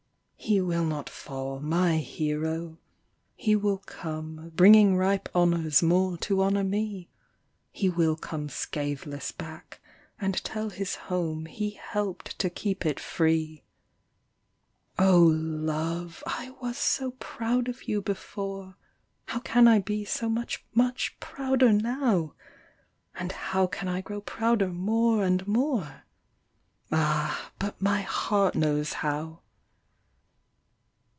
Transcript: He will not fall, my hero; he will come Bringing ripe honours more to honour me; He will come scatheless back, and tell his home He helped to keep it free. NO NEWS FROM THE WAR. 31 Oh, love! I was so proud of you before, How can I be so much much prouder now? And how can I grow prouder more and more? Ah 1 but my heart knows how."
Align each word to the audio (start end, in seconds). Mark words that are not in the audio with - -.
He 0.43 0.59
will 0.59 0.83
not 0.83 1.07
fall, 1.07 1.61
my 1.61 1.97
hero; 1.99 2.77
he 3.35 3.55
will 3.55 3.77
come 3.77 4.51
Bringing 4.53 4.97
ripe 4.97 5.29
honours 5.33 5.81
more 5.81 6.17
to 6.17 6.41
honour 6.41 6.63
me; 6.65 7.09
He 7.71 7.89
will 7.89 8.17
come 8.17 8.49
scatheless 8.49 9.31
back, 9.31 9.79
and 10.19 10.43
tell 10.43 10.69
his 10.69 10.95
home 10.95 11.45
He 11.45 11.79
helped 11.81 12.37
to 12.39 12.49
keep 12.49 12.85
it 12.85 12.99
free. 12.99 13.63
NO 14.99 15.29
NEWS 15.29 15.29
FROM 15.29 15.31
THE 15.31 15.31
WAR. 15.31 15.33
31 15.63 15.67
Oh, 15.69 15.71
love! 15.71 16.23
I 16.27 16.49
was 16.61 16.77
so 16.77 17.11
proud 17.11 17.69
of 17.69 17.87
you 17.87 18.01
before, 18.01 18.75
How 19.27 19.39
can 19.39 19.69
I 19.69 19.79
be 19.79 20.03
so 20.03 20.27
much 20.27 20.65
much 20.73 21.17
prouder 21.21 21.71
now? 21.71 22.33
And 23.15 23.31
how 23.31 23.67
can 23.67 23.87
I 23.87 24.01
grow 24.01 24.19
prouder 24.19 24.69
more 24.69 25.23
and 25.23 25.47
more? 25.47 26.03
Ah 26.91 27.51
1 27.55 27.55
but 27.59 27.81
my 27.81 28.01
heart 28.01 28.55
knows 28.55 28.91
how." 28.91 29.39